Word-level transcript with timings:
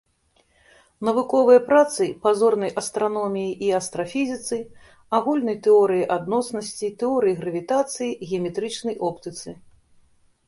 Навуковыя 1.07 1.59
працы 1.67 2.05
па 2.23 2.31
зорнай 2.39 2.71
астраноміі 2.81 3.51
і 3.65 3.67
астрафізіцы, 3.79 4.57
агульнай 5.17 5.57
тэорыі 5.67 6.07
адноснасці, 6.17 6.87
тэорыі 7.03 7.35
гравітацыі, 7.43 8.17
геаметрычнай 8.31 8.95
оптыцы. 9.11 9.49